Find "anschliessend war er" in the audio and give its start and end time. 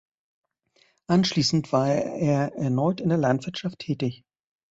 1.05-2.55